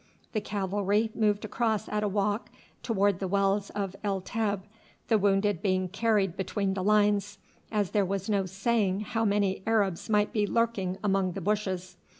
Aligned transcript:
The 0.33 0.41
cavalry 0.41 1.11
moved 1.13 1.45
across 1.45 1.87
at 1.87 2.01
a 2.01 2.07
walk 2.07 2.49
towards 2.81 3.19
the 3.19 3.27
wells 3.27 3.69
of 3.69 3.95
El 4.03 4.19
Teb, 4.19 4.61
the 5.09 5.19
wounded 5.19 5.61
being 5.61 5.89
carried 5.89 6.35
between 6.35 6.73
the 6.73 6.83
lines, 6.83 7.37
as 7.71 7.91
there 7.91 8.03
was 8.03 8.27
no 8.27 8.47
saying 8.47 9.01
how 9.01 9.25
many 9.25 9.61
Arabs 9.67 10.09
might 10.09 10.33
be 10.33 10.47
lurking 10.47 10.97
among 11.03 11.33
the 11.33 11.41
bushes. 11.41 11.97